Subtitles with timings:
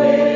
[0.00, 0.29] away.